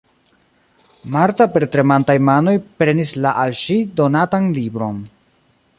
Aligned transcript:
Marta 1.15 1.47
per 1.57 1.61
tremantaj 1.75 2.17
manoj 2.31 2.55
prenis 2.81 3.15
la 3.27 3.35
al 3.45 3.55
ŝi 3.65 3.79
donatan 4.01 4.53
libron. 4.57 5.03